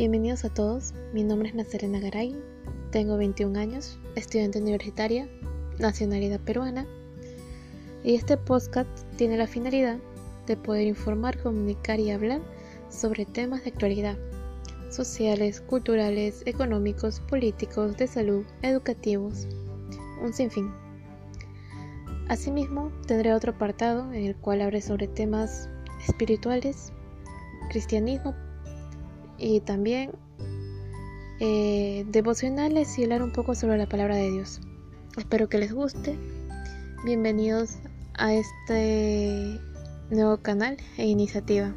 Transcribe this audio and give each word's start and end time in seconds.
Bienvenidos 0.00 0.46
a 0.46 0.48
todos, 0.48 0.94
mi 1.12 1.24
nombre 1.24 1.50
es 1.50 1.54
Nazarena 1.54 2.00
Garay, 2.00 2.34
tengo 2.90 3.18
21 3.18 3.58
años, 3.58 3.98
estudiante 4.14 4.58
universitaria, 4.58 5.28
nacionalidad 5.78 6.40
peruana, 6.40 6.86
y 8.02 8.14
este 8.14 8.38
podcast 8.38 8.88
tiene 9.18 9.36
la 9.36 9.46
finalidad 9.46 9.98
de 10.46 10.56
poder 10.56 10.86
informar, 10.86 11.38
comunicar 11.42 12.00
y 12.00 12.12
hablar 12.12 12.40
sobre 12.88 13.26
temas 13.26 13.62
de 13.62 13.72
actualidad, 13.72 14.16
sociales, 14.88 15.60
culturales, 15.60 16.44
económicos, 16.46 17.20
políticos, 17.20 17.94
de 17.98 18.06
salud, 18.06 18.46
educativos, 18.62 19.48
un 20.22 20.32
sinfín. 20.32 20.72
Asimismo, 22.28 22.90
tendré 23.06 23.34
otro 23.34 23.52
apartado 23.52 24.10
en 24.14 24.24
el 24.24 24.36
cual 24.36 24.62
hablaré 24.62 24.80
sobre 24.80 25.08
temas 25.08 25.68
espirituales, 26.08 26.90
cristianismo 27.68 28.34
y 29.40 29.60
también 29.60 30.12
eh, 31.40 32.04
devocionales 32.08 32.98
y 32.98 33.04
hablar 33.04 33.22
un 33.22 33.32
poco 33.32 33.54
sobre 33.54 33.78
la 33.78 33.88
palabra 33.88 34.14
de 34.16 34.30
Dios. 34.30 34.60
Espero 35.16 35.48
que 35.48 35.58
les 35.58 35.72
guste. 35.72 36.16
Bienvenidos 37.04 37.78
a 38.14 38.34
este 38.34 39.58
nuevo 40.10 40.36
canal 40.36 40.76
e 40.98 41.06
iniciativa. 41.06 41.74